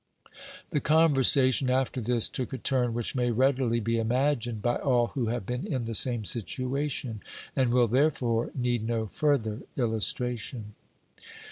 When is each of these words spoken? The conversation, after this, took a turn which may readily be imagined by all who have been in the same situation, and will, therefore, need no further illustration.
The 0.71 0.79
conversation, 0.79 1.69
after 1.69 2.01
this, 2.01 2.27
took 2.27 2.53
a 2.53 2.57
turn 2.57 2.95
which 2.95 3.13
may 3.13 3.29
readily 3.29 3.79
be 3.79 3.99
imagined 3.99 4.59
by 4.59 4.77
all 4.77 5.09
who 5.09 5.27
have 5.27 5.45
been 5.45 5.67
in 5.71 5.85
the 5.85 5.93
same 5.93 6.25
situation, 6.25 7.21
and 7.55 7.71
will, 7.71 7.87
therefore, 7.87 8.49
need 8.55 8.83
no 8.83 9.05
further 9.05 9.61
illustration. 9.77 10.73